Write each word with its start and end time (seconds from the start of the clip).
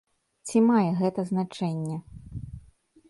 Ці 0.47 0.61
мае 0.69 0.87
гэта 1.01 1.25
значэнне? 1.33 1.97